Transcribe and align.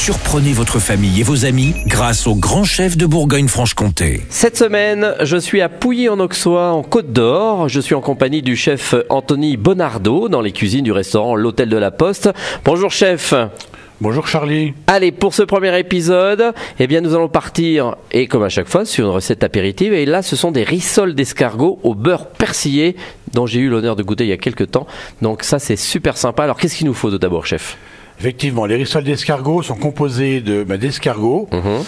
Surprenez 0.00 0.52
votre 0.52 0.78
famille 0.78 1.20
et 1.20 1.22
vos 1.24 1.44
amis 1.44 1.74
grâce 1.86 2.28
au 2.28 2.36
grand 2.36 2.62
chef 2.62 2.96
de 2.96 3.04
Bourgogne-Franche-Comté. 3.04 4.22
Cette 4.30 4.56
semaine, 4.56 5.12
je 5.20 5.36
suis 5.36 5.60
à 5.60 5.68
Pouilly-en-Auxois, 5.68 6.70
en 6.70 6.82
Côte 6.84 7.12
d'Or. 7.12 7.68
Je 7.68 7.80
suis 7.80 7.96
en 7.96 8.00
compagnie 8.00 8.40
du 8.40 8.56
chef 8.56 8.94
Anthony 9.10 9.56
Bonardo 9.56 10.28
dans 10.28 10.40
les 10.40 10.52
cuisines 10.52 10.84
du 10.84 10.92
restaurant 10.92 11.34
L'Hôtel 11.34 11.68
de 11.68 11.76
la 11.76 11.90
Poste. 11.90 12.30
Bonjour 12.64 12.92
chef. 12.92 13.34
Bonjour 14.00 14.28
Charlie. 14.28 14.72
Allez, 14.86 15.10
pour 15.10 15.34
ce 15.34 15.42
premier 15.42 15.76
épisode, 15.76 16.54
eh 16.78 16.86
bien, 16.86 17.00
nous 17.00 17.14
allons 17.14 17.28
partir, 17.28 17.96
et 18.12 18.28
comme 18.28 18.44
à 18.44 18.48
chaque 18.48 18.68
fois, 18.68 18.84
sur 18.84 19.04
une 19.06 19.12
recette 19.12 19.42
apéritive. 19.42 19.92
Et 19.92 20.06
là, 20.06 20.22
ce 20.22 20.36
sont 20.36 20.52
des 20.52 20.62
rissoles 20.62 21.16
d'escargot 21.16 21.80
au 21.82 21.96
beurre 21.96 22.28
persillé, 22.28 22.96
dont 23.34 23.46
j'ai 23.46 23.58
eu 23.58 23.68
l'honneur 23.68 23.96
de 23.96 24.04
goûter 24.04 24.24
il 24.24 24.30
y 24.30 24.32
a 24.32 24.38
quelques 24.38 24.70
temps. 24.70 24.86
Donc 25.20 25.42
ça, 25.42 25.58
c'est 25.58 25.76
super 25.76 26.16
sympa. 26.16 26.44
Alors, 26.44 26.56
qu'est-ce 26.56 26.76
qu'il 26.76 26.86
nous 26.86 26.94
faut 26.94 27.10
d'abord, 27.10 27.44
chef? 27.44 27.76
Effectivement, 28.20 28.66
les 28.66 28.76
rissoles 28.76 29.04
d'escargot 29.04 29.62
sont 29.62 29.76
composées 29.76 30.40
de 30.40 30.64
bah, 30.64 30.76
d'escargots. 30.76 31.48
Mhm. 31.52 31.82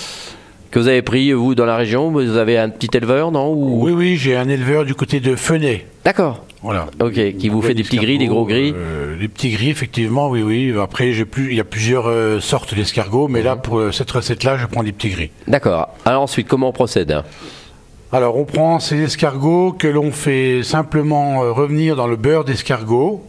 Que 0.71 0.79
vous 0.79 0.87
avez 0.87 1.03
pris, 1.03 1.33
vous, 1.33 1.57
dans 1.57 1.65
la 1.67 1.75
région 1.77 2.13
Vous 2.13 2.37
avez 2.37 2.57
un 2.57 2.69
petit 2.69 2.97
éleveur, 2.97 3.33
non 3.33 3.53
Ou- 3.53 3.83
Oui, 3.85 3.93
oui, 3.93 4.17
j'ai 4.17 4.37
un 4.37 4.49
éleveur 4.49 4.85
du 4.85 4.95
côté 4.95 5.19
de 5.19 5.35
Fenay. 5.35 5.85
D'accord. 6.05 6.45
Voilà. 6.63 6.87
Ok, 7.01 7.15
qui 7.39 7.49
vous 7.49 7.61
fait 7.63 7.75
des 7.75 7.83
petits 7.83 7.97
gris, 7.97 8.19
des 8.19 8.27
gros 8.29 8.45
gris 8.45 8.73
Euh, 8.77 9.17
Les 9.19 9.27
petits 9.27 9.51
gris, 9.51 9.71
effectivement, 9.71 10.29
oui, 10.29 10.43
oui. 10.43 10.73
Après, 10.81 11.13
j'ai 11.13 11.25
plus, 11.25 11.51
il 11.51 11.57
y 11.57 11.61
a 11.61 11.65
plusieurs 11.65 12.07
euh, 12.07 12.39
sortes 12.39 12.75
d'escargots, 12.75 13.27
mais 13.27 13.41
Mhm. 13.41 13.45
là, 13.47 13.57
pour 13.57 13.79
euh, 13.81 13.91
cette 13.93 14.11
recette-là, 14.13 14.59
je 14.59 14.67
prends 14.67 14.85
des 14.85 14.93
petits 14.93 15.09
gris. 15.09 15.31
D'accord. 15.49 15.89
Alors 16.05 16.23
ensuite, 16.23 16.47
comment 16.47 16.69
on 16.69 16.73
procède 16.73 17.21
Alors, 18.13 18.37
on 18.37 18.45
prend 18.45 18.79
ces 18.79 19.01
escargots 19.03 19.73
que 19.73 19.89
l'on 19.89 20.13
fait 20.13 20.63
simplement 20.63 21.41
revenir 21.53 21.97
dans 21.97 22.07
le 22.07 22.17
beurre 22.17 22.45
d'escargot. 22.45 23.25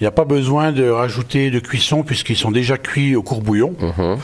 Il 0.00 0.04
n'y 0.04 0.08
a 0.08 0.12
pas 0.12 0.24
besoin 0.24 0.70
de 0.72 0.88
rajouter 0.88 1.50
de 1.50 1.58
cuisson 1.58 2.02
puisqu'ils 2.02 2.36
sont 2.36 2.50
déjà 2.50 2.76
cuits 2.76 3.16
au 3.16 3.22
courbouillon. 3.22 3.74
Mhm. 3.80 4.18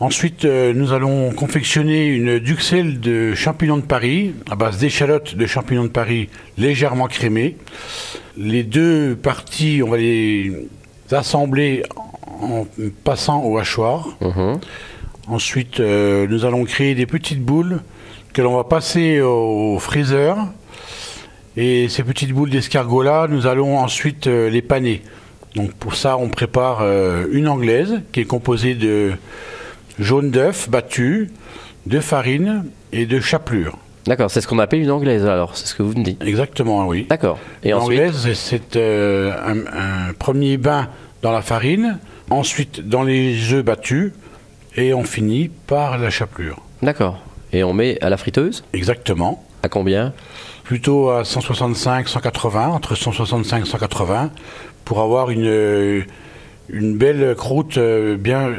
Ensuite, 0.00 0.44
euh, 0.44 0.72
nous 0.74 0.92
allons 0.92 1.32
confectionner 1.32 2.06
une 2.06 2.38
duxelle 2.38 3.00
de 3.00 3.34
champignons 3.34 3.78
de 3.78 3.82
Paris 3.82 4.32
à 4.48 4.54
base 4.54 4.78
d'échalotes 4.78 5.34
de 5.34 5.46
champignons 5.46 5.84
de 5.84 5.88
Paris 5.88 6.28
légèrement 6.56 7.08
crémées. 7.08 7.56
Les 8.36 8.62
deux 8.62 9.16
parties, 9.20 9.82
on 9.84 9.88
va 9.88 9.96
les 9.96 10.52
assembler 11.10 11.82
en 12.26 12.66
passant 13.02 13.42
au 13.42 13.58
hachoir. 13.58 14.16
Mhm. 14.20 14.60
Ensuite, 15.26 15.80
euh, 15.80 16.26
nous 16.28 16.44
allons 16.44 16.64
créer 16.64 16.94
des 16.94 17.06
petites 17.06 17.42
boules 17.42 17.80
que 18.32 18.42
l'on 18.42 18.56
va 18.56 18.64
passer 18.64 19.20
au 19.20 19.78
freezer. 19.80 20.36
Et 21.60 21.88
ces 21.88 22.04
petites 22.04 22.30
boules 22.32 22.50
d'escargot-là, 22.50 23.26
nous 23.28 23.48
allons 23.48 23.78
ensuite 23.78 24.28
euh, 24.28 24.48
les 24.48 24.62
paner. 24.62 25.02
Donc 25.56 25.72
pour 25.72 25.96
ça, 25.96 26.16
on 26.16 26.28
prépare 26.28 26.78
euh, 26.82 27.26
une 27.32 27.48
anglaise 27.48 28.00
qui 28.12 28.20
est 28.20 28.24
composée 28.26 28.76
de 28.76 29.10
jaune 29.98 30.30
d'œuf 30.30 30.70
battu, 30.70 31.30
de 31.86 31.98
farine 31.98 32.64
et 32.92 33.06
de 33.06 33.18
chapelure. 33.18 33.76
D'accord, 34.06 34.30
c'est 34.30 34.40
ce 34.40 34.46
qu'on 34.46 34.60
appelle 34.60 34.80
une 34.82 34.90
anglaise 34.92 35.26
alors, 35.26 35.56
c'est 35.56 35.66
ce 35.66 35.74
que 35.74 35.82
vous 35.82 35.98
me 35.98 36.04
dites. 36.04 36.22
Exactement, 36.24 36.86
oui. 36.86 37.06
D'accord. 37.10 37.38
Et 37.64 37.72
ensuite 37.74 37.98
L'anglaise, 37.98 38.16
c'est- 38.22 38.34
c'est 38.34 38.76
euh, 38.76 39.32
un, 39.44 39.58
un 40.10 40.12
premier 40.16 40.58
bain 40.58 40.88
dans 41.22 41.32
la 41.32 41.42
farine, 41.42 41.98
ensuite 42.30 42.86
dans 42.88 43.02
les 43.02 43.52
œufs 43.52 43.64
battus, 43.64 44.12
et 44.76 44.94
on 44.94 45.02
finit 45.02 45.48
par 45.66 45.98
la 45.98 46.08
chapelure. 46.10 46.62
D'accord. 46.82 47.18
Et 47.52 47.64
on 47.64 47.72
met 47.72 47.98
à 48.00 48.10
la 48.10 48.16
friteuse? 48.16 48.62
Exactement. 48.74 49.44
À 49.62 49.68
combien 49.68 50.12
Plutôt 50.64 51.10
à 51.10 51.24
165, 51.24 52.08
180, 52.08 52.68
entre 52.68 52.94
165 52.94 53.62
et 53.62 53.68
180, 53.68 54.30
pour 54.84 55.00
avoir 55.00 55.30
une, 55.30 55.46
euh, 55.46 56.02
une 56.70 56.96
belle 56.98 57.34
croûte 57.36 57.78
euh, 57.78 58.16
bien 58.16 58.50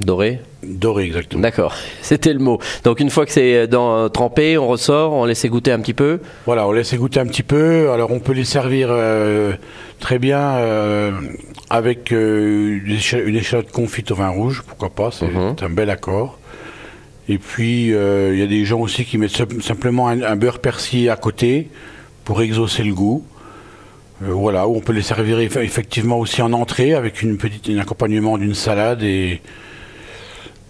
Doré 0.00 0.40
dorée, 0.64 1.04
exactement. 1.04 1.40
D'accord, 1.42 1.72
c'était 2.02 2.32
le 2.32 2.40
mot. 2.40 2.58
Donc 2.84 2.98
une 3.00 3.10
fois 3.10 3.24
que 3.26 3.32
c'est 3.32 3.68
dans, 3.68 4.08
trempé, 4.08 4.58
on 4.58 4.66
ressort, 4.66 5.12
on 5.12 5.24
laisse 5.24 5.46
goûter 5.46 5.70
un 5.72 5.78
petit 5.80 5.94
peu. 5.94 6.18
Voilà, 6.46 6.66
on 6.66 6.72
laisse 6.72 6.92
goûter 6.94 7.20
un 7.20 7.26
petit 7.26 7.42
peu. 7.44 7.90
Alors 7.92 8.10
on 8.10 8.18
peut 8.18 8.32
les 8.32 8.44
servir 8.44 8.88
euh, 8.90 9.52
très 10.00 10.18
bien 10.18 10.40
euh, 10.56 11.12
avec 11.70 12.12
euh, 12.12 12.80
une 12.84 12.96
écha- 12.96 13.22
une 13.24 13.36
échalote 13.36 13.70
confite 13.70 14.10
au 14.10 14.16
vin 14.16 14.28
rouge, 14.30 14.62
pourquoi 14.66 14.90
pas, 14.90 15.10
c'est 15.12 15.26
Mhm. 15.28 15.54
c'est 15.58 15.64
un 15.64 15.70
bel 15.70 15.90
accord. 15.90 16.38
Et 17.28 17.38
puis 17.38 17.92
euh, 17.92 18.32
il 18.32 18.40
y 18.40 18.42
a 18.42 18.46
des 18.46 18.64
gens 18.64 18.80
aussi 18.80 19.04
qui 19.04 19.18
mettent 19.18 19.36
sim- 19.36 19.60
simplement 19.60 20.08
un, 20.08 20.36
beurre 20.36 20.60
persillé 20.60 21.10
à 21.10 21.16
côté 21.16 21.68
pour 22.24 22.40
exaucer 22.42 22.82
le 22.82 22.94
goût. 22.94 23.24
Euh, 24.22 24.32
voilà, 24.32 24.66
ou 24.66 24.76
on 24.76 24.80
peut 24.80 24.92
les 24.92 25.02
servir 25.02 25.38
eff- 25.38 25.60
effectivement 25.62 26.18
aussi 26.18 26.40
en 26.42 26.52
entrée 26.52 26.94
avec 26.94 27.22
une 27.22 27.36
petite, 27.36 27.68
un 27.68 27.78
accompagnement 27.78 28.38
d'une 28.38 28.54
salade 28.54 29.02
et, 29.02 29.40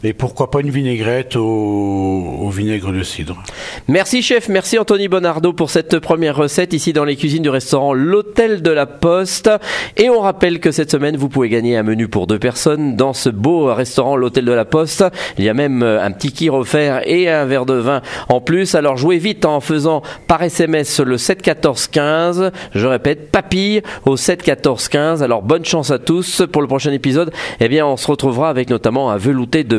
et 0.05 0.13
pourquoi 0.13 0.51
pas 0.51 0.61
une 0.61 0.71
vinaigrette 0.71 1.37
au, 1.37 2.49
vinaigre 2.51 2.93
de 2.93 3.03
cidre. 3.03 3.43
Merci 3.89 4.23
chef, 4.23 4.49
merci 4.49 4.79
Anthony 4.79 5.09
Bonardo 5.09 5.53
pour 5.53 5.71
cette 5.71 5.99
première 5.99 6.37
recette 6.37 6.73
ici 6.73 6.93
dans 6.93 7.05
les 7.05 7.17
cuisines 7.17 7.43
du 7.43 7.51
restaurant 7.51 7.93
L'Hôtel 7.93 8.63
de 8.63 8.71
la 8.71 8.87
Poste. 8.87 9.51
Et 9.97 10.09
on 10.09 10.21
rappelle 10.21 10.61
que 10.61 10.71
cette 10.71 10.91
semaine, 10.91 11.17
vous 11.17 11.29
pouvez 11.29 11.49
gagner 11.49 11.77
un 11.77 11.83
menu 11.83 12.09
pour 12.09 12.27
deux 12.27 12.39
personnes 12.39 12.97
dans 12.97 13.13
ce 13.13 13.29
beau 13.29 13.73
restaurant 13.75 14.17
L'Hôtel 14.17 14.45
de 14.45 14.53
la 14.53 14.65
Poste. 14.65 15.05
Il 15.37 15.45
y 15.45 15.49
a 15.49 15.55
même 15.55 15.83
euh, 15.83 16.03
un 16.03 16.11
petit 16.13 16.33
kir 16.33 16.55
offert 16.55 17.03
et 17.05 17.29
un 17.29 17.45
verre 17.45 17.67
de 17.67 17.75
vin 17.75 18.03
en 18.29 18.41
plus. 18.41 18.75
Alors 18.75 18.97
jouez 18.97 19.19
vite 19.19 19.45
en 19.45 19.61
faisant 19.61 20.03
par 20.27 20.43
SMS 20.43 21.01
le 21.01 21.19
7 21.19 21.43
14 21.43 21.89
15. 21.89 22.53
Je 22.75 22.87
répète, 22.87 23.31
papille 23.31 23.83
au 24.07 24.17
7 24.17 24.43
14 24.43 24.89
15. 24.89 25.23
Alors 25.23 25.43
bonne 25.43 25.65
chance 25.65 25.91
à 25.91 25.99
tous 25.99 26.43
pour 26.51 26.63
le 26.63 26.69
prochain 26.69 26.93
épisode. 26.93 27.33
Eh 27.61 27.69
bien, 27.69 27.87
on 27.87 27.97
se 27.97 28.07
retrouvera 28.07 28.49
avec 28.49 28.71
notamment 28.71 29.11
un 29.11 29.17
velouté 29.17 29.65
de 29.65 29.79